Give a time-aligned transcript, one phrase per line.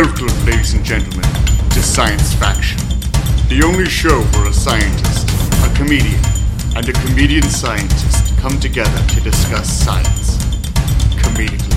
[0.00, 1.28] Welcome, ladies and gentlemen,
[1.70, 2.78] to Science Faction,
[3.48, 5.28] the only show where a scientist,
[5.64, 6.20] a comedian,
[6.76, 10.36] and a comedian scientist come together to discuss science
[11.16, 11.74] comedically.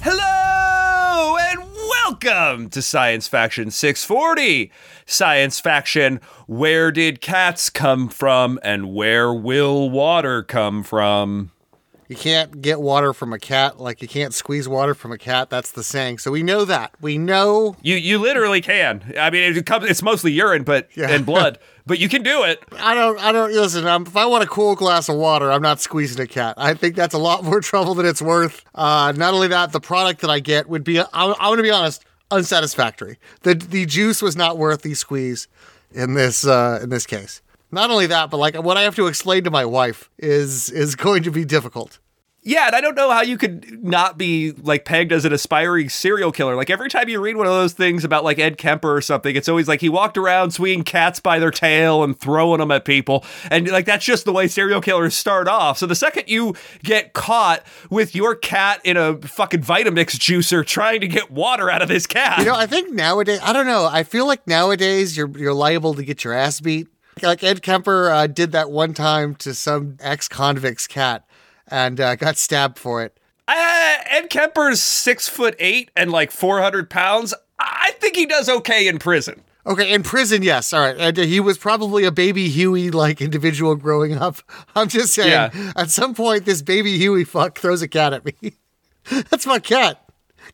[0.00, 4.72] Hello and welcome to Science Faction 640.
[5.04, 11.50] Science Faction, where did cats come from and where will water come from?
[12.10, 15.48] You can't get water from a cat like you can't squeeze water from a cat.
[15.48, 16.18] That's the saying.
[16.18, 16.92] So we know that.
[17.00, 17.76] We know.
[17.82, 19.14] You you literally can.
[19.16, 19.88] I mean, it comes.
[19.88, 21.08] It's mostly urine, but Yeah.
[21.08, 22.64] and blood, but you can do it.
[22.80, 23.16] I don't.
[23.20, 23.86] I don't listen.
[23.86, 26.54] Um, if I want a cool glass of water, I'm not squeezing a cat.
[26.56, 28.64] I think that's a lot more trouble than it's worth.
[28.74, 30.98] Uh, not only that, the product that I get would be.
[30.98, 33.18] I, I'm going to be honest, unsatisfactory.
[33.42, 35.46] The the juice was not worth the squeeze
[35.92, 37.40] in this uh, in this case.
[37.72, 40.94] Not only that, but like what I have to explain to my wife is is
[40.96, 41.98] going to be difficult.
[42.42, 45.90] Yeah, and I don't know how you could not be like pegged as an aspiring
[45.90, 46.56] serial killer.
[46.56, 49.36] Like every time you read one of those things about like Ed Kemper or something,
[49.36, 52.86] it's always like he walked around swinging cats by their tail and throwing them at
[52.86, 53.26] people.
[53.50, 55.76] And like that's just the way serial killers start off.
[55.76, 61.02] So the second you get caught with your cat in a fucking Vitamix juicer trying
[61.02, 62.38] to get water out of his cat.
[62.38, 63.86] You know, I think nowadays, I don't know.
[63.86, 66.88] I feel like nowadays you're you're liable to get your ass beat.
[67.22, 71.24] Like Ed Kemper uh, did that one time to some ex convict's cat
[71.68, 73.18] and uh, got stabbed for it.
[73.48, 77.34] Uh, Ed Kemper's six foot eight and like 400 pounds.
[77.58, 79.42] I think he does okay in prison.
[79.66, 80.72] Okay, in prison, yes.
[80.72, 80.96] All right.
[80.96, 84.36] And uh, he was probably a baby Huey like individual growing up.
[84.74, 85.72] I'm just saying, Yeah.
[85.76, 88.54] at some point, this baby Huey fuck throws a cat at me.
[89.30, 90.02] That's my cat.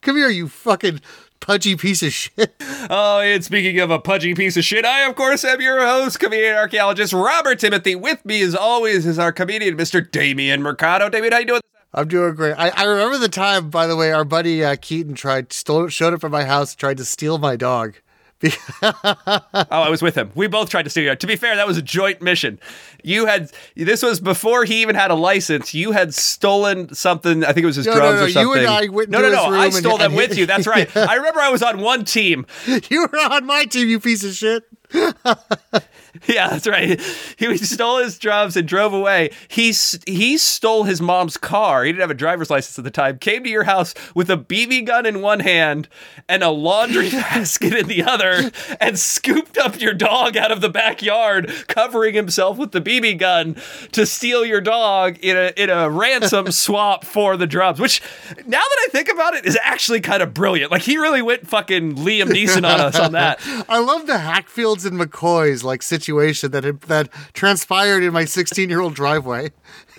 [0.01, 1.01] Come here, you fucking
[1.41, 2.55] pudgy piece of shit.
[2.89, 6.21] Oh, and speaking of a pudgy piece of shit, I, of course, am your host,
[6.21, 7.97] comedian archaeologist Robert Timothy.
[7.97, 10.09] With me, as always, is our comedian, Mr.
[10.09, 11.09] Damien Mercado.
[11.09, 11.61] Damien, how you doing?
[11.93, 12.55] I'm doing great.
[12.55, 16.15] I, I remember the time, by the way, our buddy uh, Keaton tried stole, showed
[16.15, 17.97] up at my house, and tried to steal my dog.
[18.83, 20.31] Oh, I was with him.
[20.35, 21.17] We both tried to steal you.
[21.17, 22.59] To be fair, that was a joint mission.
[23.03, 25.73] You had this was before he even had a license.
[25.75, 27.45] You had stolen something.
[27.45, 28.59] I think it was his No, no, drums no, or you something.
[28.59, 29.45] and I went no, no, no.
[29.55, 30.47] I and- stole them and- with you.
[30.47, 30.95] That's right.
[30.97, 32.47] I remember I was on one team.
[32.91, 34.65] You were on my team, you piece of shit.
[36.27, 37.01] Yeah, that's right.
[37.37, 39.31] He stole his drums and drove away.
[39.49, 39.75] He
[40.07, 41.85] he stole his mom's car.
[41.85, 43.19] He didn't have a driver's license at the time.
[43.19, 45.89] Came to your house with a BB gun in one hand
[46.29, 50.69] and a laundry basket in the other, and scooped up your dog out of the
[50.69, 53.57] backyard, covering himself with the BB gun
[53.93, 57.81] to steal your dog in a in a ransom swap for the drums.
[57.81, 58.01] Which,
[58.47, 60.73] now that I think about it, is actually kind of brilliant.
[60.73, 63.41] Like he really went fucking Liam Neeson on us on that.
[63.69, 68.71] I love the Hatfields and McCoys like situation that had, that transpired in my 16
[68.71, 69.51] year old driveway.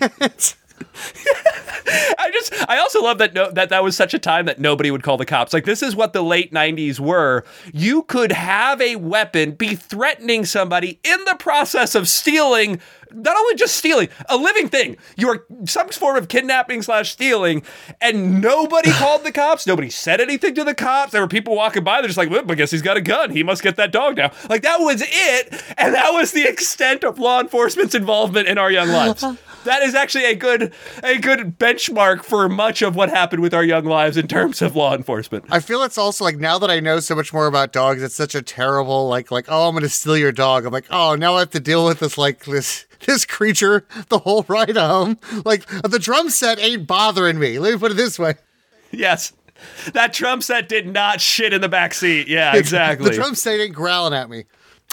[2.18, 4.90] I just I also love that no, that that was such a time that nobody
[4.90, 5.52] would call the cops.
[5.52, 7.44] Like this is what the late 90s were.
[7.72, 12.80] You could have a weapon be threatening somebody in the process of stealing
[13.12, 14.96] not only just stealing a living thing.
[15.16, 17.62] You are some form of kidnapping slash stealing
[18.00, 19.66] and nobody called the cops.
[19.66, 21.12] Nobody said anything to the cops.
[21.12, 22.00] There were people walking by.
[22.00, 23.30] They're just like well, i guess he's got a gun.
[23.30, 24.32] He must get that dog now.
[24.48, 25.62] Like that was it.
[25.76, 29.24] And that was the extent of law enforcement's involvement in our young lives.
[29.64, 33.64] That is actually a good a good benchmark for much of what happened with our
[33.64, 35.44] young lives in terms of law enforcement.
[35.50, 38.14] I feel it's also like now that I know so much more about dogs, it's
[38.14, 40.64] such a terrible like like oh I'm gonna steal your dog.
[40.64, 44.18] I'm like oh now I have to deal with this like this this creature the
[44.18, 45.18] whole ride home.
[45.44, 47.58] Like the drum set ain't bothering me.
[47.58, 48.34] Let me put it this way.
[48.90, 49.32] Yes.
[49.92, 52.28] That drum set did not shit in the back seat.
[52.28, 53.10] Yeah, exactly.
[53.10, 54.44] The drum set ain't growling at me.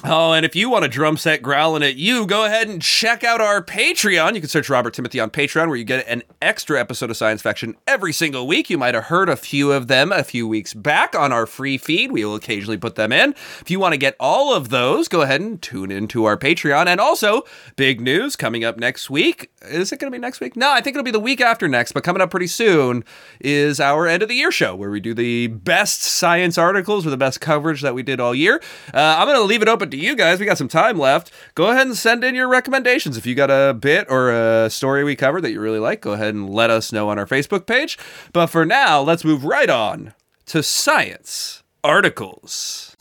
[0.03, 3.23] Oh, and if you want a drum set growling at you, go ahead and check
[3.23, 4.35] out our Patreon.
[4.35, 7.41] You can search Robert Timothy on Patreon, where you get an extra episode of Science
[7.41, 8.69] Faction every single week.
[8.69, 11.77] You might have heard a few of them a few weeks back on our free
[11.77, 12.11] feed.
[12.11, 13.31] We will occasionally put them in.
[13.61, 16.87] If you want to get all of those, go ahead and tune into our Patreon.
[16.87, 17.43] And also,
[17.77, 19.49] big news coming up next week.
[19.61, 20.57] Is it going to be next week?
[20.57, 23.05] No, I think it'll be the week after next, but coming up pretty soon
[23.39, 27.11] is our end of the year show, where we do the best science articles or
[27.11, 28.61] the best coverage that we did all year.
[28.93, 30.39] Uh, I'm going to leave it open to you guys.
[30.39, 31.31] We got some time left.
[31.55, 33.17] Go ahead and send in your recommendations.
[33.17, 36.13] If you got a bit or a story we covered that you really like, go
[36.13, 37.97] ahead and let us know on our Facebook page.
[38.33, 40.13] But for now, let's move right on
[40.47, 42.95] to science articles.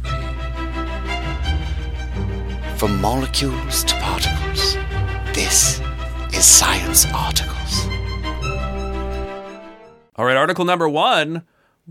[2.76, 4.74] From molecules to particles,
[5.32, 5.80] this
[6.32, 7.86] is Science Articles.
[10.16, 11.44] All right, article number one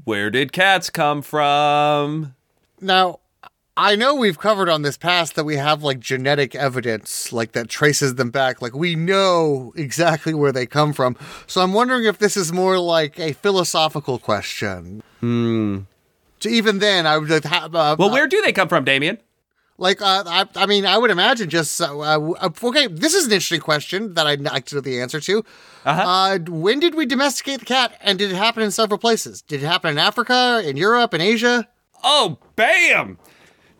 [0.04, 2.36] Where did cats come from?
[2.80, 3.20] Now,
[3.76, 7.70] I know we've covered on this past that we have like genetic evidence, like that
[7.70, 8.62] traces them back.
[8.62, 11.16] Like we know exactly where they come from.
[11.48, 15.02] So I'm wondering if this is more like a philosophical question.
[15.22, 15.80] Hmm.
[16.40, 19.18] So even then, I would like, ha- uh, Well, where do they come from, Damien?
[19.80, 22.86] like uh, I, I mean, I would imagine just uh, uh, okay.
[22.88, 25.44] This is an interesting question that I'd like to know the answer to.
[25.86, 26.40] Uh-huh.
[26.48, 29.42] when did we domesticate the cat, and did it happen in several places?
[29.42, 31.68] Did it happen in Africa, in Europe, in Asia?
[32.04, 33.18] Oh, bam!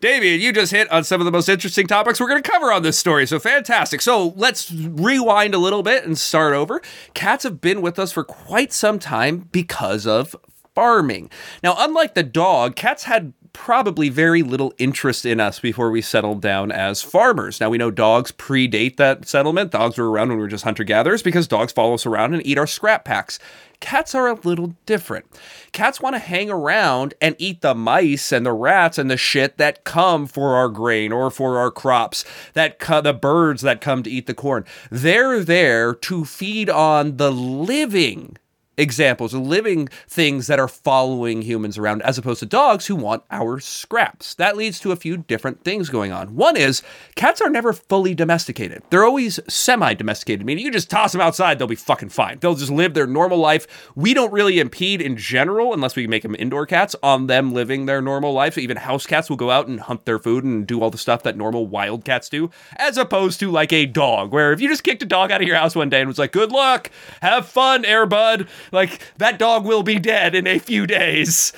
[0.04, 2.70] Damien, you just hit on some of the most interesting topics we're going to cover
[2.70, 3.26] on this story.
[3.26, 4.02] So fantastic.
[4.02, 6.82] So let's rewind a little bit and start over.
[7.14, 10.36] Cats have been with us for quite some time because of
[10.74, 11.30] farming.
[11.62, 16.42] Now, unlike the dog, cats had probably very little interest in us before we settled
[16.42, 17.60] down as farmers.
[17.60, 19.70] Now, we know dogs predate that settlement.
[19.70, 22.46] Dogs were around when we were just hunter gatherers because dogs follow us around and
[22.46, 23.38] eat our scrap packs.
[23.80, 25.26] Cats are a little different.
[25.72, 29.56] Cats want to hang around and eat the mice and the rats and the shit
[29.56, 32.24] that come for our grain or for our crops,
[32.54, 34.64] that co- the birds that come to eat the corn.
[34.90, 38.36] They're there to feed on the living
[38.76, 43.22] examples of living things that are following humans around as opposed to dogs who want
[43.30, 44.34] our scraps.
[44.34, 46.36] That leads to a few different things going on.
[46.36, 46.82] One is
[47.14, 48.82] cats are never fully domesticated.
[48.90, 52.38] They're always semi-domesticated, meaning you just toss them outside, they'll be fucking fine.
[52.40, 53.66] They'll just live their normal life.
[53.94, 57.86] We don't really impede in general unless we make them indoor cats on them living
[57.86, 58.58] their normal life.
[58.58, 61.22] Even house cats will go out and hunt their food and do all the stuff
[61.22, 64.84] that normal wild cats do as opposed to like a dog where if you just
[64.84, 66.90] kicked a dog out of your house one day and was like, "Good luck.
[67.22, 71.52] Have fun, Air Bud." Like that dog will be dead in a few days.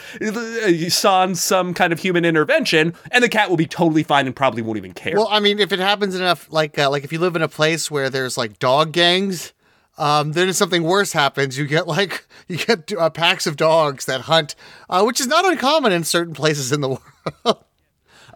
[0.89, 4.63] Sans some kind of human intervention, and the cat will be totally fine and probably
[4.63, 5.17] won't even care.
[5.17, 7.49] Well, I mean, if it happens enough, like uh, like if you live in a
[7.49, 9.53] place where there's like dog gangs,
[9.99, 14.05] um, then if something worse happens, you get like you get uh, packs of dogs
[14.07, 14.55] that hunt,
[14.89, 16.89] uh, which is not uncommon in certain places in the
[17.45, 17.65] world.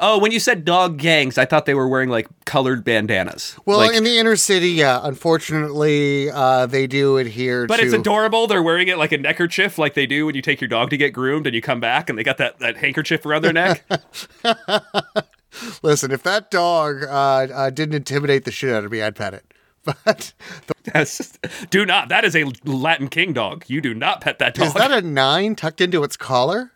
[0.01, 3.57] Oh, when you said dog gangs, I thought they were wearing like colored bandanas.
[3.67, 7.85] Well, Like- in the inner city, yeah, unfortunately, uh, they do adhere but to.
[7.85, 8.47] it's adorable.
[8.47, 10.97] They're wearing it like a neckerchief, like they do when you take your dog to
[10.97, 13.85] get groomed and you come back and they got that, that handkerchief around their neck.
[15.83, 17.09] Listen, if that dog uh,
[17.53, 19.45] uh, didn't intimidate the shit out of me, I'd pet it.
[20.05, 20.35] But
[20.93, 21.39] That's just-
[21.71, 22.09] do not.
[22.11, 23.65] That is a Latin king dog.
[23.67, 24.67] You do not pet that dog.
[24.67, 26.71] is that a nine tucked into its collar?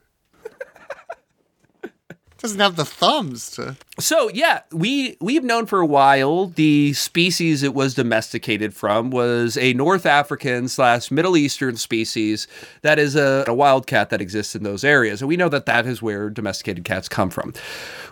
[2.45, 3.75] Doesn't have the thumbs to.
[3.99, 9.57] So yeah, we we've known for a while the species it was domesticated from was
[9.57, 12.47] a North African slash Middle Eastern species
[12.83, 15.87] that is a, a wildcat that exists in those areas, and we know that that
[15.87, 17.55] is where domesticated cats come from.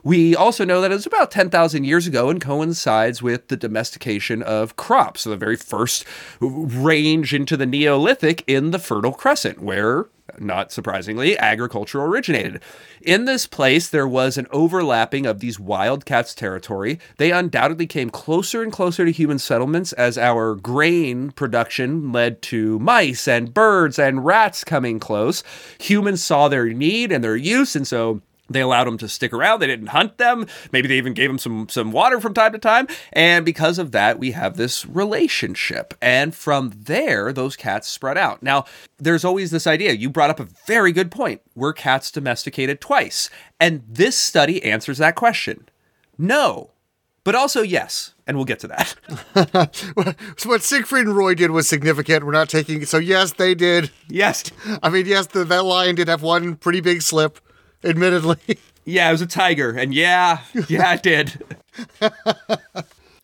[0.03, 3.57] We also know that it was about ten thousand years ago and coincides with the
[3.59, 6.07] domestication of crops, so the very first
[6.41, 10.07] range into the Neolithic in the Fertile Crescent, where
[10.41, 12.61] not surprisingly, agriculture originated.
[13.01, 16.99] In this place, there was an overlapping of these wildcats' territory.
[17.19, 22.79] They undoubtedly came closer and closer to human settlements as our grain production led to
[22.79, 25.43] mice and birds and rats coming close.
[25.81, 29.61] Humans saw their need and their use, and so they allowed them to stick around.
[29.61, 30.47] They didn't hunt them.
[30.73, 32.87] Maybe they even gave them some some water from time to time.
[33.13, 35.95] And because of that, we have this relationship.
[36.01, 38.43] And from there, those cats spread out.
[38.43, 38.65] Now,
[38.99, 39.93] there's always this idea.
[39.93, 41.43] You brought up a very good point.
[41.55, 43.31] Were cats domesticated twice?
[43.61, 45.69] And this study answers that question.
[46.19, 46.71] No.
[47.25, 48.97] But also yes, and we'll get to that.
[49.95, 52.25] So what Siegfried and Roy did was significant.
[52.25, 52.85] We're not taking.
[52.85, 53.91] So yes, they did.
[54.09, 54.51] yes.
[54.83, 57.39] I mean, yes, the, that lion did have one pretty big slip,
[57.85, 58.59] admittedly.
[58.85, 61.45] Yeah, it was a tiger, and yeah, yeah, it did.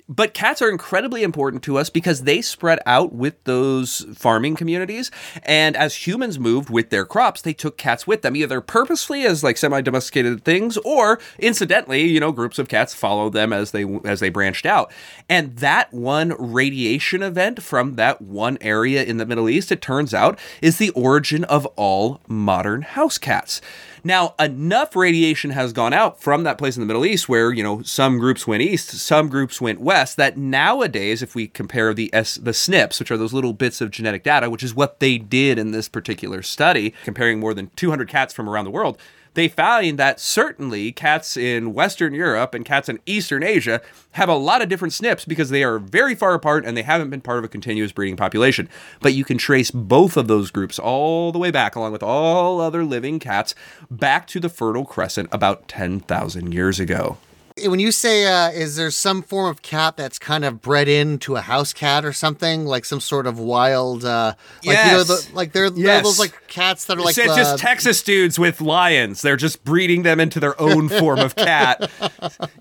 [0.09, 5.11] but cats are incredibly important to us because they spread out with those farming communities.
[5.43, 9.45] And as humans moved with their crops, they took cats with them, either purposefully as
[9.45, 14.21] like semi-domesticated things, or incidentally, you know, groups of cats followed them as they as
[14.21, 14.93] they branched out.
[15.29, 20.15] And that one radiation event from that one area in the Middle East, it turns
[20.15, 23.61] out, is the origin of all modern house cats.
[24.09, 27.63] Now, enough radiation has gone out from that place in the Middle East where, you
[27.63, 32.09] know, some groups went east, some groups went west, that nowadays, if we compare the
[32.15, 35.19] S, the SNPs, which are those little bits of genetic data, which is what they
[35.19, 38.97] did in this particular study, comparing more than 200 cats from around the world,
[39.39, 43.81] they found that certainly cats in Western Europe and cats in Eastern Asia
[44.13, 47.09] have a lot of different SNPs because they are very far apart and they haven't
[47.09, 48.69] been part of a continuous breeding population.
[49.01, 52.61] But you can trace both of those groups all the way back, along with all
[52.61, 53.55] other living cats,
[53.89, 57.19] back to the Fertile Crescent about 10,000 years ago.
[57.67, 61.37] When you say, uh, is there some form of cat that's kind of bred into
[61.37, 64.35] a house cat or something, like some sort of wild, uh,
[64.65, 67.37] like you know, the, like they're, they're those like cats that are like it's uh,
[67.37, 69.23] just Texas dudes with lions.
[69.23, 71.91] They're just breeding them into their own form of cat.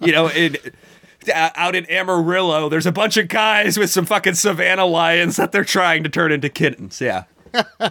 [0.01, 0.57] You know, in
[1.33, 5.51] uh, out in Amarillo, there's a bunch of guys with some fucking savannah lions that
[5.51, 7.01] they're trying to turn into kittens.
[7.01, 7.23] Yeah.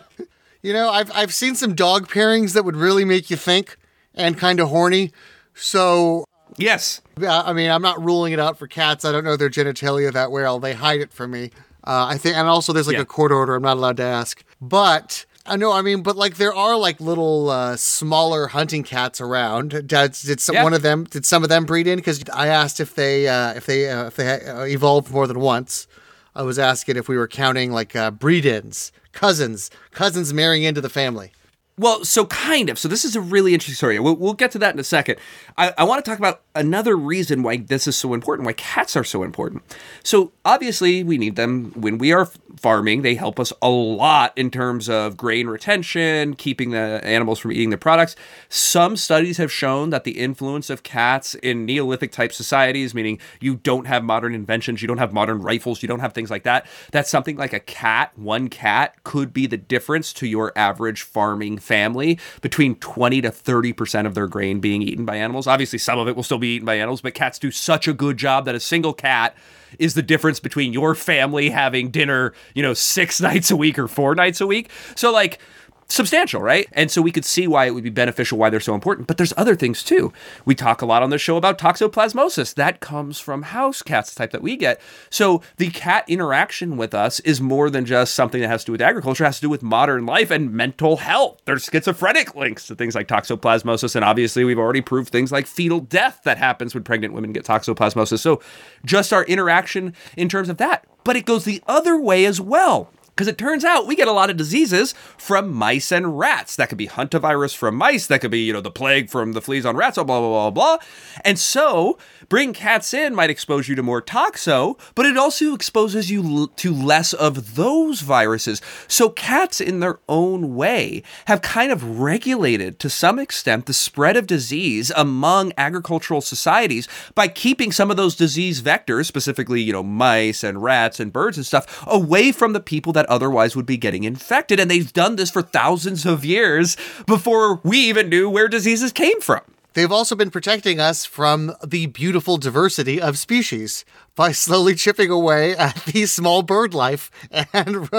[0.63, 3.77] You know, I've I've seen some dog pairings that would really make you think.
[4.17, 5.13] and kind of horny.
[5.55, 6.25] So
[6.59, 7.01] Yes.
[7.27, 9.05] I mean, I'm not ruling it out for cats.
[9.05, 10.59] I don't know their genitalia that well.
[10.59, 11.51] They hide it from me.
[11.85, 13.03] Uh, I think, and also there's like Yeah.
[13.03, 13.55] a court order.
[13.55, 14.43] I'm not allowed to ask.
[14.61, 19.21] But I know, I mean, but like there are like little uh, smaller hunting cats
[19.21, 19.71] around.
[19.71, 20.65] Did, did some, Yeah.
[20.65, 21.05] one of them?
[21.05, 21.97] Did some of them breed in?
[21.97, 25.39] Because I asked if they uh, if they uh, if they uh, evolved more than
[25.41, 25.87] once.
[26.35, 30.91] I was asking if we were counting like uh, breed-ins, cousins, cousins marrying into the
[30.91, 31.33] family.
[31.79, 32.79] Well, so kind of.
[32.79, 33.99] So this is a really interesting story.
[33.99, 35.17] We'll, we'll get to that in a second.
[35.59, 38.97] I, I want to talk about another reason why this is so important, why cats
[38.97, 39.63] are so important.
[40.03, 43.03] So obviously, we need them when we are farming.
[43.03, 47.69] They help us a lot in terms of grain retention, keeping the animals from eating
[47.69, 48.17] the products.
[48.49, 53.57] Some studies have shown that the influence of cats in Neolithic type societies, meaning you
[53.57, 56.67] don't have modern inventions, you don't have modern rifles, you don't have things like that,
[56.93, 61.59] that something like a cat, one cat, could be the difference to your average farming
[61.67, 65.47] family between 20 to 30% of their grain being eaten by animals.
[65.47, 67.93] Obviously, some of it will still be eaten by animals, but cats do such a
[67.93, 69.37] good job that a single cat
[69.79, 73.89] is the difference between your family having dinner, you know, six nights a week or
[73.89, 74.71] four nights a week.
[74.95, 75.39] So, like,
[75.89, 76.69] substantial, right?
[76.73, 79.07] And so we could see why it would be beneficial, why they're so important.
[79.07, 80.13] But there's other things too.
[80.45, 82.55] We talk a lot on the show about toxoplasmosis.
[82.55, 84.81] That comes from house cats, the type that we get.
[85.11, 88.73] So the cat interaction with us is more than just something that has to do
[88.73, 91.41] with agriculture, it has to do with modern life and mental health.
[91.45, 93.95] There's schizophrenic links to things like toxoplasmosis.
[93.95, 97.45] And obviously, we've already proved things like fetal death that happens when pregnant women get
[97.45, 98.19] toxoplasmosis.
[98.19, 98.41] So
[98.85, 100.85] just our interaction in terms of that.
[101.05, 102.91] But it goes the other way as well.
[103.17, 106.55] Because it turns out we get a lot of diseases from mice and rats.
[106.55, 108.07] That could be hantavirus from mice.
[108.07, 110.29] That could be, you know, the plague from the fleas on rats, oh, blah, blah,
[110.29, 110.87] blah, blah, blah.
[111.25, 111.97] And so
[112.29, 116.75] bringing cats in might expose you to more toxo, but it also exposes you to
[116.75, 118.61] less of those viruses.
[118.87, 124.19] So cats, in their own way, have kind of regulated to some extent the spread
[124.19, 129.83] of disease among agricultural societies by keeping some of those disease vectors, specifically, you know,
[129.83, 133.77] mice and rats and birds and stuff, away from the people that otherwise would be
[133.77, 134.61] getting infected.
[134.61, 139.21] And they've done this for thousands of years before we even knew where diseases came
[139.21, 139.41] from.
[139.75, 143.85] They've also been protecting us from the beautiful diversity of species
[144.17, 147.11] by slowly chipping away at the small bird life
[147.53, 147.89] and.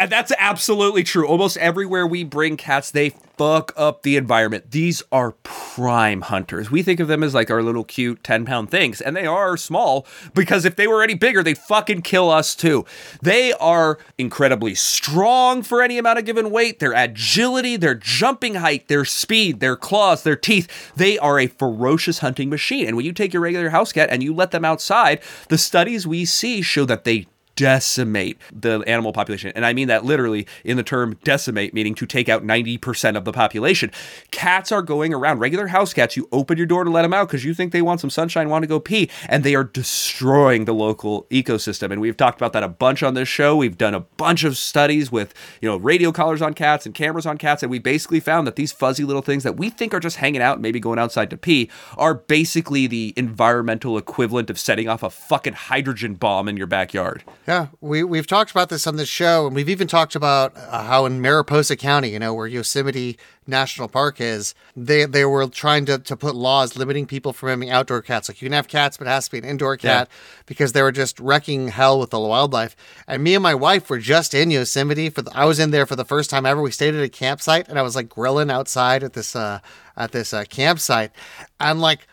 [0.00, 1.26] And that's absolutely true.
[1.26, 4.70] Almost everywhere we bring cats, they fuck up the environment.
[4.70, 6.70] These are prime hunters.
[6.70, 9.56] We think of them as like our little cute 10 pound things, and they are
[9.56, 12.84] small because if they were any bigger, they'd fucking kill us too.
[13.22, 16.78] They are incredibly strong for any amount of given weight.
[16.78, 22.20] Their agility, their jumping height, their speed, their claws, their teeth, they are a ferocious
[22.20, 22.86] hunting machine.
[22.86, 26.06] And when you take your regular house cat and you let them outside, the studies
[26.06, 27.26] we see show that they
[27.58, 29.50] decimate the animal population.
[29.56, 33.24] And I mean that literally in the term decimate, meaning to take out 90% of
[33.24, 33.90] the population.
[34.30, 37.26] Cats are going around, regular house cats, you open your door to let them out
[37.26, 40.66] because you think they want some sunshine, want to go pee, and they are destroying
[40.66, 41.90] the local ecosystem.
[41.90, 43.56] And we've talked about that a bunch on this show.
[43.56, 47.26] We've done a bunch of studies with, you know, radio collars on cats and cameras
[47.26, 50.00] on cats, and we basically found that these fuzzy little things that we think are
[50.00, 54.88] just hanging out, maybe going outside to pee, are basically the environmental equivalent of setting
[54.88, 57.24] off a fucking hydrogen bomb in your backyard.
[57.48, 60.82] Yeah, we we've talked about this on this show, and we've even talked about uh,
[60.82, 65.86] how in Mariposa County, you know, where Yosemite National Park is, they they were trying
[65.86, 68.28] to, to put laws limiting people from having outdoor cats.
[68.28, 70.10] Like you can have cats, but it has to be an indoor cat
[70.44, 72.76] because they were just wrecking hell with the wildlife.
[73.06, 75.86] And me and my wife were just in Yosemite for the, I was in there
[75.86, 76.60] for the first time ever.
[76.60, 79.60] We stayed at a campsite, and I was like grilling outside at this uh,
[79.96, 81.12] at this uh, campsite,
[81.58, 82.08] and like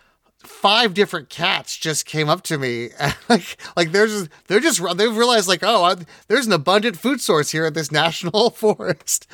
[0.47, 2.89] five different cats just came up to me
[3.29, 5.95] like like they're just they're just they've realized like oh I,
[6.27, 9.27] there's an abundant food source here at this national forest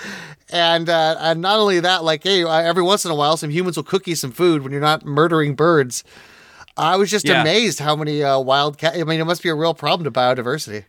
[0.49, 3.49] and uh, and not only that like hey uh, every once in a while some
[3.49, 6.03] humans will cook you some food when you're not murdering birds
[6.77, 7.41] i was just Yeah.
[7.41, 10.11] amazed how many uh, wild cat i mean it must be a real problem to
[10.11, 10.85] biodiversity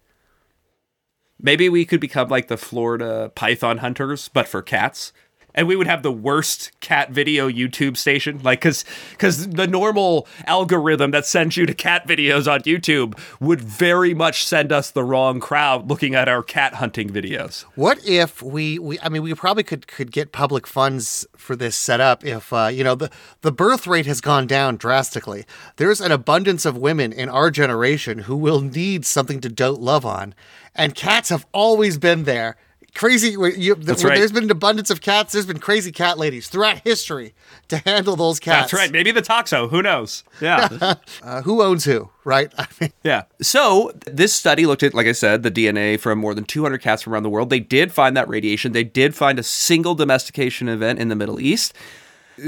[1.45, 5.13] Maybe we could become like the Florida python hunters, but for cats.
[5.55, 10.27] And we would have the worst cat video YouTube station, like because because the normal
[10.47, 15.05] algorithm that sends you to cat videos on YouTube would very much send us the
[15.05, 17.63] wrong crowd looking at our cat hunting videos.
[17.75, 21.77] What if we, we I mean we probably could could get public funds for this
[21.77, 23.11] set up if uh, you know the
[23.43, 25.45] the birth rate has gone down drastically.
[25.77, 30.07] There's an abundance of women in our generation who will need something to dote love
[30.07, 30.35] on.
[30.75, 32.57] And cats have always been there.
[32.95, 34.19] Crazy you, That's when right.
[34.19, 37.35] there's been an abundance of cats, there's been crazy cat ladies throughout history
[37.69, 38.71] to handle those cats.
[38.71, 38.93] That's right.
[38.93, 39.71] Maybe the Toxo.
[39.71, 40.25] Who knows?
[40.41, 40.95] Yeah.
[41.23, 42.53] Uh, who owns who, right?
[42.59, 43.23] I mean, Yeah.
[43.41, 47.03] So this study looked at, like I said, the DNA from more than 200 cats
[47.03, 47.49] from around the world.
[47.49, 48.73] They did find that radiation.
[48.73, 51.75] They did find a single domestication event in the Middle East.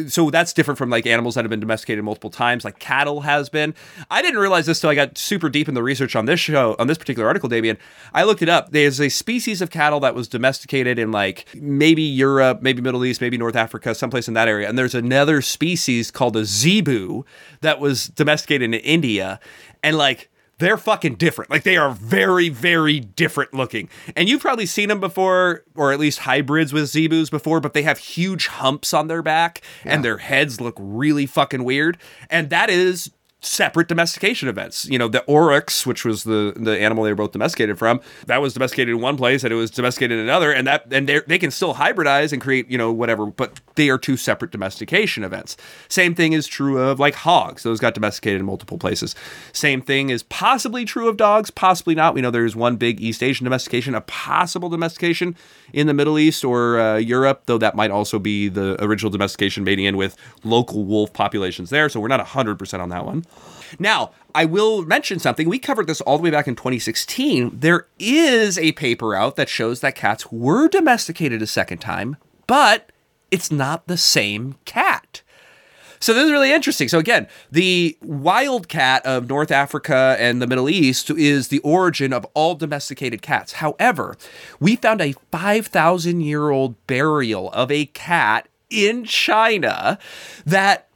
[0.08, 3.48] So that's different from like animals that have been domesticated multiple times, like cattle has
[3.48, 3.74] been.
[4.10, 6.74] I didn't realize this till I got super deep in the research on this show,
[6.78, 7.76] on this particular article, Damien.
[8.12, 8.70] I looked it up.
[8.70, 13.20] There's a species of cattle that was domesticated in like maybe Europe, maybe Middle East,
[13.20, 14.68] maybe North Africa, someplace in that area.
[14.68, 17.24] And there's another species called a zebu
[17.60, 19.40] that was domesticated in India.
[19.82, 21.50] And like they're fucking different.
[21.50, 23.88] Like they are very, very different looking.
[24.16, 27.82] And you've probably seen them before, or at least hybrids with zebus before, but they
[27.82, 31.98] have huge humps on their back and their heads look really fucking weird.
[32.30, 33.10] And that is
[33.44, 34.86] separate domestication events.
[34.86, 38.40] You know, the aurochs, which was the the animal they were both domesticated from, that
[38.40, 41.38] was domesticated in one place and it was domesticated in another, and that and they
[41.38, 45.56] can still hybridize and create you know whatever, but they are two separate domestication events.
[45.88, 49.14] Same thing is true of like hogs; those got domesticated in multiple places.
[49.52, 52.14] Same thing is possibly true of dogs, possibly not.
[52.14, 55.36] We know there's one big East Asian domestication, a possible domestication
[55.72, 59.64] in the Middle East or uh, Europe, though that might also be the original domestication
[59.64, 61.88] mating in with local wolf populations there.
[61.88, 63.24] So we're not 100% on that one.
[63.78, 65.48] Now, I will mention something.
[65.48, 67.50] We covered this all the way back in 2016.
[67.60, 72.90] There is a paper out that shows that cats were domesticated a second time, but
[73.30, 75.22] it's not the same cat.
[76.04, 76.88] So this is really interesting.
[76.88, 82.12] So again, the wild cat of North Africa and the Middle East is the origin
[82.12, 83.54] of all domesticated cats.
[83.54, 84.16] However,
[84.60, 89.98] we found a 5,000 year old burial of a cat in China
[90.44, 90.88] that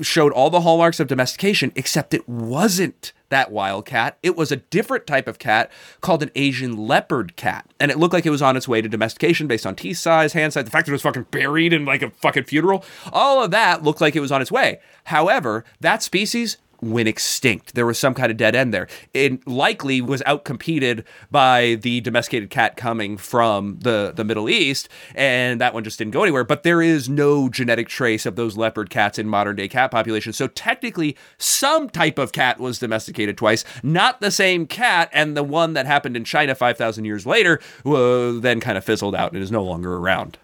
[0.00, 4.16] showed all the hallmarks of domestication, except it wasn't that wild cat.
[4.22, 7.68] It was a different type of cat called an Asian leopard cat.
[7.80, 10.32] And it looked like it was on its way to domestication based on teeth size,
[10.32, 12.84] hand size, the fact that it was fucking buried in like a fucking funeral.
[13.12, 14.80] All of that looked like it was on its way.
[15.04, 16.58] However, that species
[16.90, 17.74] went extinct.
[17.74, 18.88] There was some kind of dead end there.
[19.12, 25.60] It likely was outcompeted by the domesticated cat coming from the, the Middle East, and
[25.60, 26.44] that one just didn't go anywhere.
[26.44, 30.36] But there is no genetic trace of those leopard cats in modern day cat populations.
[30.36, 35.42] So technically, some type of cat was domesticated twice, not the same cat, and the
[35.42, 39.42] one that happened in China 5,000 years later uh, then kind of fizzled out and
[39.42, 40.38] is no longer around.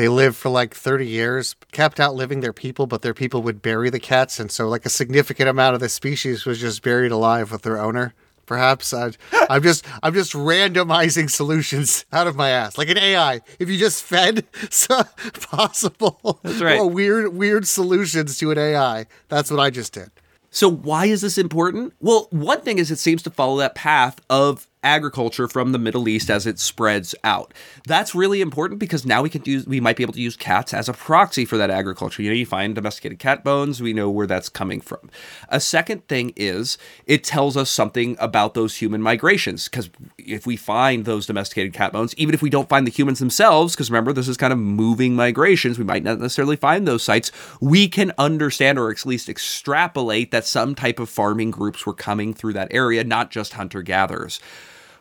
[0.00, 3.90] They lived for like 30 years, kept outliving their people, but their people would bury
[3.90, 4.40] the cats.
[4.40, 7.78] And so, like, a significant amount of the species was just buried alive with their
[7.78, 8.14] owner.
[8.46, 9.10] Perhaps I,
[9.50, 13.42] I'm just I'm just randomizing solutions out of my ass, like an AI.
[13.58, 15.02] If you just fed so
[15.42, 16.78] possible That's right.
[16.80, 20.10] or weird weird solutions to an AI, that's what I just did.
[20.48, 21.92] So why is this important?
[22.00, 26.08] Well, one thing is it seems to follow that path of agriculture from the Middle
[26.08, 27.52] East as it spreads out.
[27.86, 30.72] That's really important because now we can use we might be able to use cats
[30.72, 32.22] as a proxy for that agriculture.
[32.22, 35.10] You know, you find domesticated cat bones, we know where that's coming from.
[35.48, 40.56] A second thing is it tells us something about those human migrations because if we
[40.56, 44.12] find those domesticated cat bones, even if we don't find the humans themselves, because remember
[44.12, 48.12] this is kind of moving migrations, we might not necessarily find those sites, we can
[48.18, 52.68] understand or at least extrapolate that some type of farming groups were coming through that
[52.70, 54.40] area, not just hunter gatherers.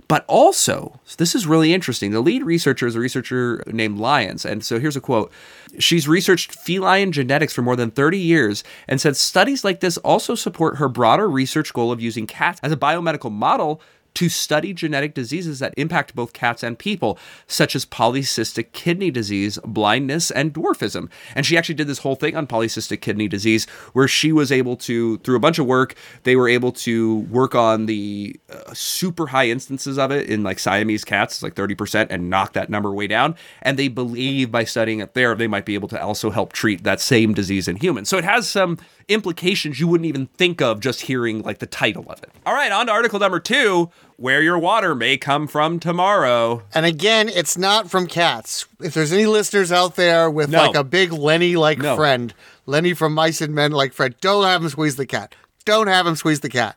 [0.10, 2.10] But also, this is really interesting.
[2.12, 4.44] The lead researcher is a researcher named Lyons.
[4.44, 5.32] And so here's a quote
[5.78, 10.34] She's researched feline genetics for more than 30 years and said studies like this also
[10.34, 13.82] support her broader research goal of using cats as a biomedical model
[14.16, 17.18] to study genetic diseases that impact both cats and people,
[17.48, 21.10] such as polycystic kidney disease, blindness, and dwarfism.
[21.36, 24.76] And she actually did this whole thing on polycystic kidney disease, where she was able
[24.78, 29.28] to, through a bunch of work, they were able to work on the uh, super
[29.28, 33.08] high instances of it in like Siamese cats, like 30%, and knock that number way
[33.08, 33.36] down.
[33.62, 36.84] And they believe by studying it there, they might be able to also help treat
[36.84, 38.10] that same disease in humans.
[38.10, 38.78] So it has some
[39.10, 42.30] implications you wouldn't even think of just hearing like the title of it.
[42.46, 46.64] All right, on to article number two where your water may come from tomorrow.
[46.74, 48.66] And again, it's not from cats.
[48.82, 50.66] If there's any listeners out there with No.
[50.68, 51.96] like a big Lenny like No.
[51.96, 52.34] friend,
[52.66, 55.36] Lenny from Mice and Men like friend, don't have him squeeze the cat.
[55.66, 56.76] Don't have him squeeze the cat.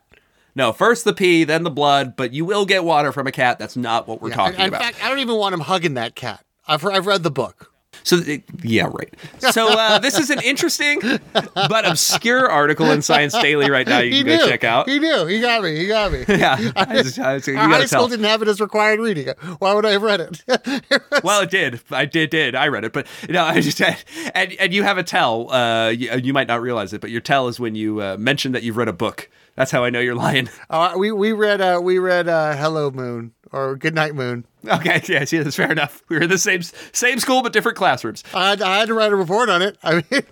[0.55, 3.57] No, first the pee, then the blood, but you will get water from a cat.
[3.59, 4.81] That's not what we're Yeah, talking and- in about.
[4.83, 6.45] fact, I don't even want him hugging that cat.
[6.67, 7.71] I've, I've read the book.
[8.03, 9.13] So, it- yeah, right.
[9.51, 10.99] So, uh, this is an interesting
[11.33, 13.99] but obscure article in Science Daily right now.
[13.99, 14.89] You he can go check out.
[14.89, 15.25] He knew.
[15.25, 15.75] He got me.
[15.77, 16.23] He got me.
[16.27, 19.29] Yeah, I just, I just, you Our high school didn't have it as required reading.
[19.59, 20.43] Why would I have read it?
[21.23, 21.79] Well, it did.
[21.91, 22.29] I did.
[22.31, 22.91] Did I read it?
[22.93, 25.51] But you know, I just and and you have a tell.
[25.51, 28.51] Uh, you, you might not realize it, but your tell is when you uh, mention
[28.53, 29.29] that you've read a book.
[29.55, 30.49] That's how I know you're lying.
[30.69, 34.45] uh, we we read uh, we read uh, Hello Moon or Good Night Moon.
[34.67, 36.03] Okay, yeah, see, that's fair enough.
[36.09, 38.23] We were in the same same school but different classrooms.
[38.33, 39.77] I had, I had to write a report on it.
[39.83, 40.23] I mean,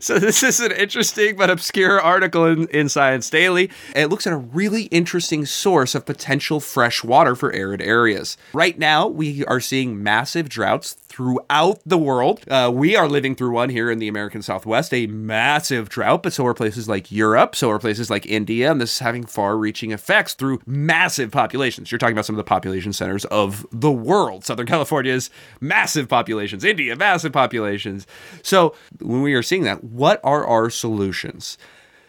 [0.00, 3.70] so this is an interesting but obscure article in, in Science Daily.
[3.94, 8.36] It looks at a really interesting source of potential fresh water for arid areas.
[8.52, 12.44] Right now, we are seeing massive droughts throughout the world.
[12.48, 16.32] Uh, we are living through one here in the American Southwest, a massive drought, but
[16.32, 19.56] so are places like Europe, so are places like India, and this is having far
[19.56, 21.90] reaching effects through massive populations.
[21.90, 24.44] You're talking about some of the population centers of the world.
[24.44, 28.06] Southern California's massive populations, India, massive populations.
[28.42, 28.67] So
[29.00, 31.58] when we are seeing that, what are our solutions?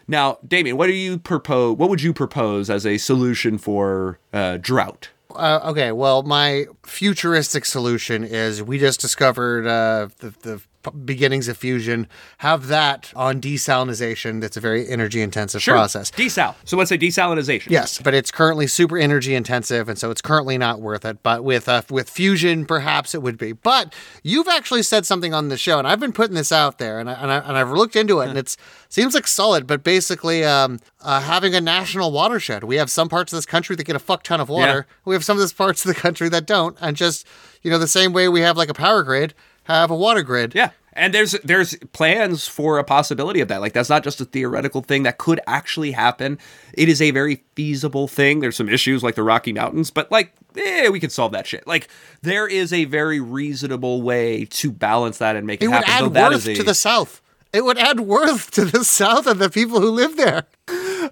[0.08, 1.76] Now, Damien, what do you propose?
[1.76, 5.10] What would you propose as a solution for uh, drought?
[5.34, 10.62] Uh, okay, well, my futuristic solution is we just discovered uh, the, the
[11.04, 12.06] beginnings of fusion.
[12.38, 14.40] Have that on desalinization.
[14.40, 16.10] That's a very energy intensive process.
[16.10, 16.54] Desal.
[16.64, 17.70] So let's say desalinization.
[17.70, 21.22] Yes, but it's currently super energy intensive, and so it's currently not worth it.
[21.22, 23.52] But with uh, with fusion, perhaps it would be.
[23.52, 26.98] But you've actually said something on the show, and I've been putting this out there,
[26.98, 28.56] and I, and, I, and I've looked into it, and it
[28.88, 29.66] seems like solid.
[29.66, 32.64] But basically, um, uh, having a national watershed.
[32.64, 34.86] We have some parts of this country that get a fuck ton of water.
[35.04, 37.26] We have some of this parts of the country that don't, and just
[37.62, 39.34] you know the same way we have like a power grid,
[39.74, 40.54] have a water grid.
[40.54, 40.70] Yeah.
[40.92, 43.60] And there's there's plans for a possibility of that.
[43.60, 46.36] Like that's not just a theoretical thing that could actually happen.
[46.74, 48.40] It is a very feasible thing.
[48.40, 51.64] There's some issues like the Rocky Mountains, but like eh, we could solve that shit.
[51.66, 51.88] Like
[52.22, 56.06] there is a very reasonable way to balance that and make it, It would happen.
[56.06, 57.22] add that worth is a- to the south.
[57.52, 60.46] It would add worth to the south and the people who live there.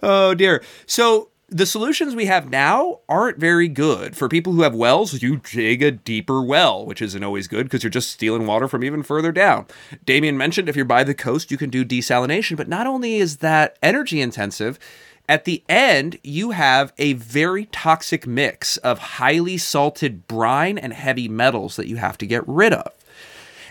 [0.03, 0.62] Oh dear.
[0.87, 4.16] So the solutions we have now aren't very good.
[4.16, 7.82] For people who have wells, you dig a deeper well, which isn't always good because
[7.82, 9.66] you're just stealing water from even further down.
[10.04, 13.38] Damien mentioned if you're by the coast, you can do desalination, but not only is
[13.38, 14.78] that energy intensive,
[15.26, 21.28] at the end, you have a very toxic mix of highly salted brine and heavy
[21.28, 22.92] metals that you have to get rid of.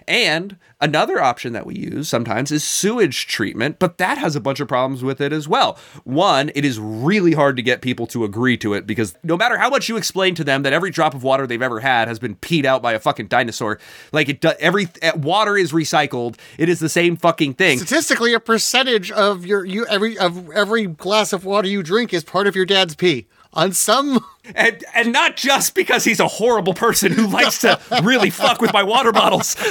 [0.08, 4.62] And another option that we use sometimes is sewage treatment, but that has a bunch
[4.62, 5.78] of problems with it as well.
[6.06, 9.58] One, it is really hard to get people to agree to it because no matter
[9.58, 12.20] how much you explain to them that every drop of water they've ever had has
[12.20, 13.80] been peed out by a fucking dinosaur,
[14.14, 16.38] like it, every uh, water is recycled.
[16.58, 17.80] It is the same fucking thing.
[17.80, 22.24] Statistically, a percentage of your you every of every glass of water you drink is
[22.24, 23.28] part of your dad's pee.
[23.58, 24.24] On some
[24.56, 28.72] And and not just because he's a horrible person who likes to really fuck with
[28.72, 29.56] my water bottles.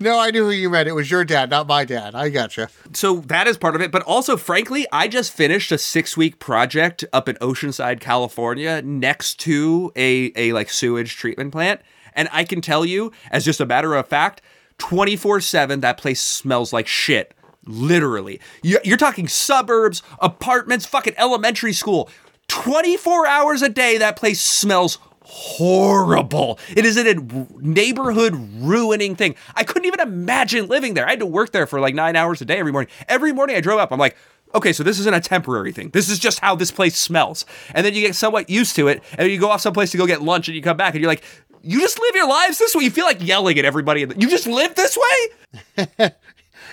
[0.00, 0.88] No, I knew who you meant.
[0.88, 2.14] It was your dad, not my dad.
[2.14, 2.68] I gotcha.
[2.92, 6.38] so that is part of it but also frankly i just finished a six week
[6.38, 11.80] project up in oceanside california next to a, a like sewage treatment plant
[12.14, 14.40] and i can tell you as just a matter of fact
[14.78, 17.34] 24-7 that place smells like shit
[17.68, 22.08] literally You- you're talking suburbs apartments fucking elementary school
[22.48, 26.58] 24 hours a day that place smells horrible.
[26.74, 27.14] It is a
[27.60, 29.34] neighborhood ruining thing.
[29.54, 31.06] I couldn't even imagine living there.
[31.06, 32.90] I had to work there for like nine hours a day every morning.
[33.08, 34.16] Every morning I drove up, I'm like,
[34.54, 35.90] okay, so this isn't a temporary thing.
[35.90, 37.44] This is just how this place smells.
[37.74, 40.06] And then you get somewhat used to it, and you go off someplace to go
[40.06, 41.22] get lunch, and you come back, and you're like,
[41.60, 42.84] you just live your lives this way.
[42.84, 44.00] You feel like yelling at everybody.
[44.00, 44.96] You just live this
[45.98, 46.10] way?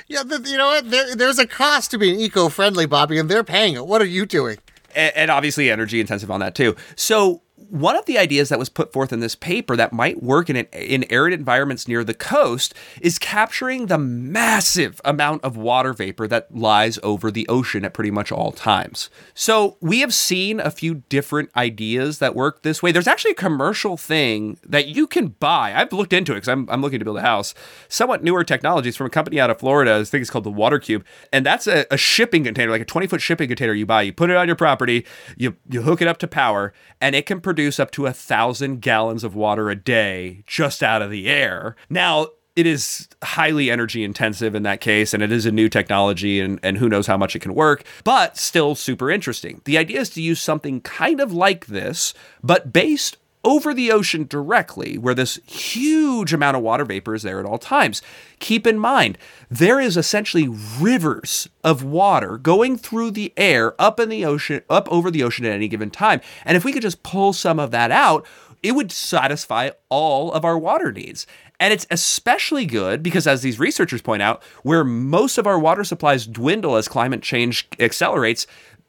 [0.08, 0.92] Yeah, you know what?
[0.92, 3.88] There, there's a cost to being eco-friendly, Bobby, and they're paying it.
[3.88, 4.58] What are you doing?
[4.96, 6.76] and obviously energy intensive on that too.
[6.96, 7.42] So
[7.76, 10.56] one of the ideas that was put forth in this paper that might work in,
[10.56, 16.56] in arid environments near the coast is capturing the massive amount of water vapor that
[16.56, 19.10] lies over the ocean at pretty much all times.
[19.34, 22.94] So we have seen a few different ideas that work this way.
[22.94, 25.74] There's actually a commercial thing that you can buy.
[25.76, 27.54] I've looked into it because I'm, I'm looking to build a house.
[27.90, 29.96] Somewhat newer technologies from a company out of Florida.
[29.96, 32.86] I think it's called the Water Cube, and that's a, a shipping container, like a
[32.86, 33.74] 20 foot shipping container.
[33.74, 36.74] You buy, you put it on your property, you you hook it up to power,
[37.02, 41.02] and it can produce up to a thousand gallons of water a day just out
[41.02, 41.76] of the air.
[41.90, 46.40] Now it is highly energy intensive in that case, and it is a new technology,
[46.40, 49.62] and, and who knows how much it can work, but still super interesting.
[49.66, 54.26] The idea is to use something kind of like this, but based over the ocean
[54.28, 58.02] directly, where this huge amount of water vapor is there at all times.
[58.40, 59.18] Keep in mind,
[59.50, 64.92] there is essentially rivers of water going through the air up in the ocean, up
[64.92, 66.20] over the ocean at any given time.
[66.44, 68.26] And if we could just pull some of that out,
[68.64, 71.28] it would satisfy all of our water needs.
[71.60, 75.84] And it's especially good because, as these researchers point out, where most of our water
[75.84, 78.48] supplies dwindle as climate change accelerates,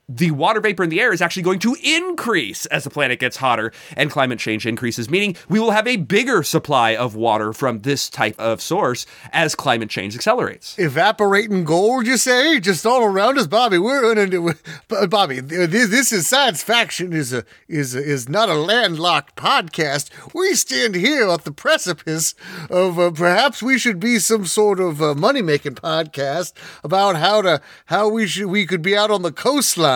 [0.09, 3.39] the water vapor in the air is actually going to increase as the planet gets
[3.39, 7.81] hotter and climate change increases, meaning we will have a bigger supply of water from
[7.81, 10.79] this type of source as climate change accelerates.
[10.79, 12.61] Evaporating gold, you say?
[12.61, 13.79] Just all around us, Bobby.
[13.79, 14.55] We're in
[14.91, 15.41] a, Bobby.
[15.41, 17.13] This, this is science faction.
[17.13, 20.11] is a is a, is not a landlocked podcast.
[20.33, 22.35] We stand here at the precipice
[22.71, 26.53] of uh, perhaps we should be some sort of uh, money making podcast
[26.85, 29.96] about how to how we should we could be out on the coastline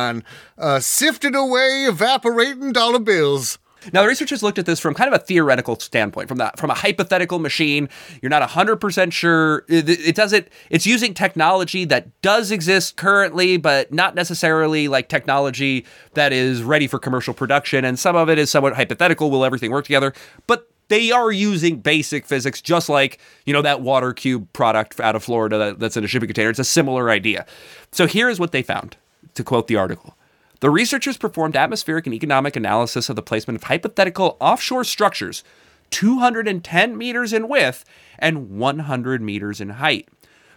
[0.59, 3.59] uh, sifting away evaporating dollar bills.
[3.93, 6.71] Now, the researchers looked at this from kind of a theoretical standpoint, from that from
[6.71, 7.89] a hypothetical machine.
[8.21, 9.65] You're not 100% sure.
[9.69, 15.87] It, it doesn't, it's using technology that does exist currently, but not necessarily like technology
[16.15, 17.85] that is ready for commercial production.
[17.85, 19.31] And some of it is somewhat hypothetical.
[19.31, 20.13] Will everything work together?
[20.47, 25.15] But they are using basic physics, just like, you know, that water cube product out
[25.15, 26.51] of Florida that, that's in a shipping container.
[26.51, 27.47] It's a similar idea.
[27.93, 28.97] So here is what they found
[29.35, 30.17] to quote the article.
[30.61, 35.43] The researchers performed atmospheric and economic analysis of the placement of hypothetical offshore structures
[35.91, 37.85] 210 meters in width
[38.19, 40.09] and 100 meters in height.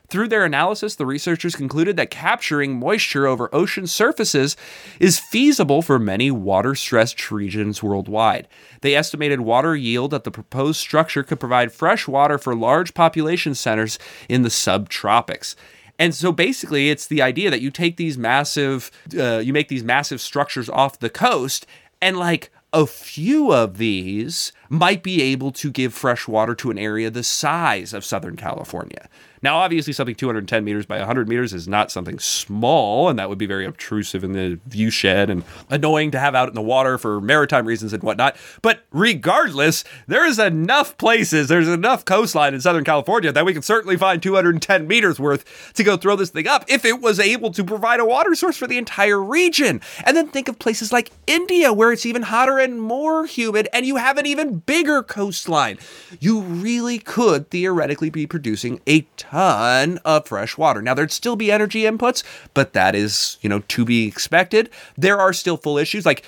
[0.10, 4.56] Through their analysis, the researchers concluded that capturing moisture over ocean surfaces
[5.00, 8.48] is feasible for many water stressed regions worldwide.
[8.82, 13.56] They estimated water yield that the proposed structure could provide fresh water for large population
[13.56, 13.98] centers
[14.30, 15.56] in the subtropics.
[16.04, 19.86] And so basically, it's the idea that you take these massive, uh, you make these
[19.86, 21.66] massive structures off the coast,
[22.02, 26.78] and like a few of these might be able to give fresh water to an
[26.78, 29.08] area the size of Southern California.
[29.44, 33.38] Now, obviously, something 210 meters by 100 meters is not something small, and that would
[33.38, 36.98] be very obtrusive in the view shed and annoying to have out in the water
[36.98, 38.38] for maritime reasons and whatnot.
[38.62, 43.62] But regardless, there is enough places, there's enough coastline in Southern California that we can
[43.62, 47.52] certainly find 210 meters worth to go throw this thing up if it was able
[47.52, 49.82] to provide a water source for the entire region.
[50.06, 53.86] And then think of places like India, where it's even hotter and more humid, and
[53.86, 55.80] you have an even bigger coastline.
[56.22, 59.02] You really could theoretically be producing a
[59.34, 60.82] of fresh water.
[60.82, 64.69] Now, there'd still be energy inputs, but that is, you know, to be expected.
[64.98, 66.06] There are still full issues.
[66.06, 66.24] Like,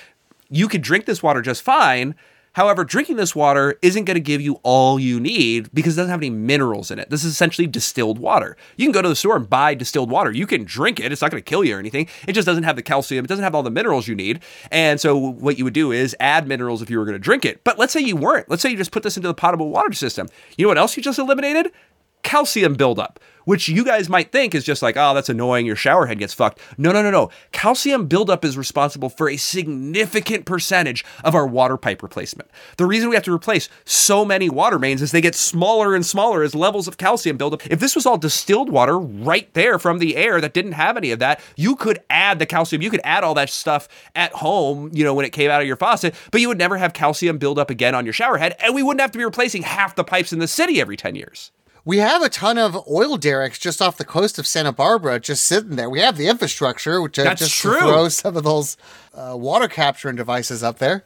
[0.50, 2.14] you could drink this water just fine.
[2.52, 6.10] However, drinking this water isn't going to give you all you need because it doesn't
[6.10, 7.10] have any minerals in it.
[7.10, 8.56] This is essentially distilled water.
[8.78, 10.32] You can go to the store and buy distilled water.
[10.32, 11.12] You can drink it.
[11.12, 12.08] It's not going to kill you or anything.
[12.26, 13.26] It just doesn't have the calcium.
[13.26, 14.40] It doesn't have all the minerals you need.
[14.70, 17.44] And so what you would do is add minerals if you were going to drink
[17.44, 17.62] it.
[17.62, 18.48] But let's say you weren't.
[18.48, 20.26] Let's say you just put this into the potable water system.
[20.56, 21.72] You know what else you just eliminated?
[22.26, 25.64] Calcium buildup, which you guys might think is just like, oh, that's annoying.
[25.64, 26.58] Your shower head gets fucked.
[26.76, 27.30] No, no, no, no.
[27.52, 32.50] Calcium buildup is responsible for a significant percentage of our water pipe replacement.
[32.78, 36.04] The reason we have to replace so many water mains is they get smaller and
[36.04, 37.64] smaller as levels of calcium buildup.
[37.70, 41.12] If this was all distilled water right there from the air that didn't have any
[41.12, 42.82] of that, you could add the calcium.
[42.82, 43.86] You could add all that stuff
[44.16, 46.76] at home, you know, when it came out of your faucet, but you would never
[46.76, 48.56] have calcium buildup again on your shower head.
[48.58, 51.14] And we wouldn't have to be replacing half the pipes in the city every 10
[51.14, 51.52] years.
[51.86, 55.44] We have a ton of oil derricks just off the coast of Santa Barbara, just
[55.44, 55.88] sitting there.
[55.88, 57.78] We have the infrastructure, which That's just true.
[57.78, 58.76] throw some of those
[59.14, 61.04] uh, water capturing devices up there.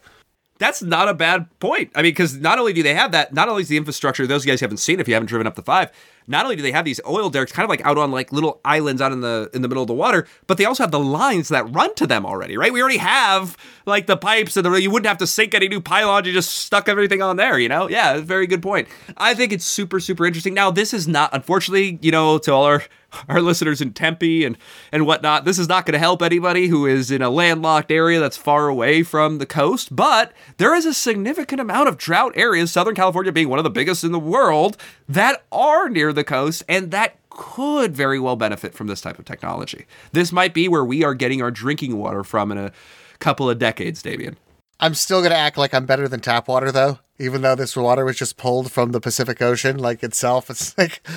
[0.57, 1.91] That's not a bad point.
[1.93, 4.43] I mean, because not only do they have that, not only is the infrastructure, those
[4.43, 5.91] guys haven't seen if you haven't driven up the five,
[6.27, 8.61] not only do they have these oil derricks kind of like out on like little
[8.65, 10.99] islands out in the in the middle of the water, but they also have the
[10.99, 12.73] lines that run to them already, right?
[12.73, 15.81] We already have like the pipes and the you wouldn't have to sink any new
[15.81, 17.89] pylons, you just stuck everything on there, you know?
[17.89, 18.87] Yeah, very good point.
[19.17, 20.53] I think it's super, super interesting.
[20.53, 22.83] Now, this is not unfortunately, you know, to all our
[23.27, 24.57] our listeners in Tempe and
[24.91, 25.45] and whatnot.
[25.45, 28.67] This is not going to help anybody who is in a landlocked area that's far
[28.67, 33.31] away from the coast, but there is a significant amount of drought areas, Southern California
[33.31, 37.17] being one of the biggest in the world, that are near the coast and that
[37.29, 39.85] could very well benefit from this type of technology.
[40.11, 42.71] This might be where we are getting our drinking water from in a
[43.19, 44.37] couple of decades, Damien.
[44.81, 48.03] I'm still to act like I'm better than tap water, though, even though this water
[48.03, 50.49] was just pulled from the Pacific Ocean, like itself.
[50.49, 51.07] It's like,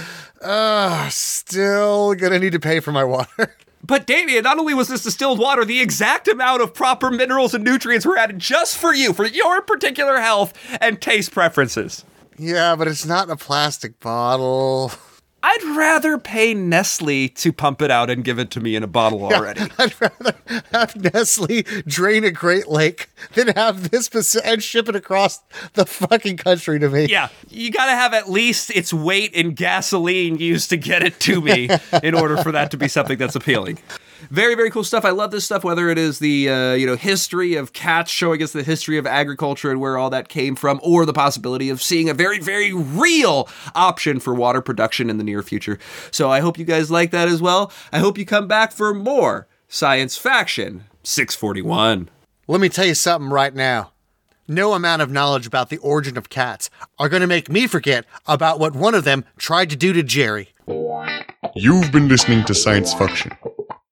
[0.42, 3.56] uh, still to need to pay for my water.
[3.86, 7.62] But Damien, not only was this distilled water, the exact amount of proper minerals and
[7.62, 12.02] nutrients were added just for you, for your particular health and taste preferences.
[12.38, 14.90] yeah, but it's not in a plastic bottle.
[15.46, 18.86] I'd rather pay Nestle to pump it out and give it to me in a
[18.86, 19.60] bottle already.
[19.78, 20.34] I'd rather
[20.72, 25.42] have Nestle drain a Great Lake than have this and ship it across
[25.74, 27.04] the fucking country to me.
[27.04, 31.42] yeah, you gotta have at least its weight in gasoline used to get it to
[31.42, 31.68] me
[32.02, 33.78] in order for that to be something that's appealing.
[34.30, 35.04] Very, very cool stuff.
[35.04, 38.42] I love this stuff, whether it is the uh, you know history of cats showing
[38.42, 41.82] us the history of agriculture and where all that came from, or the possibility of
[41.82, 45.78] seeing a very, very real option for water production in the near future.
[46.10, 47.72] So I hope you guys like that as well.
[47.92, 52.08] I hope you come back for more science faction 641.
[52.46, 53.92] Let me tell you something right now.
[54.46, 58.04] No amount of knowledge about the origin of cats are going to make me forget
[58.26, 60.50] about what one of them tried to do to Jerry.
[61.56, 63.32] You've been listening to Science Function.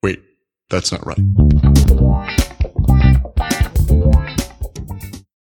[0.03, 0.21] Wait,
[0.69, 2.32] that's not right.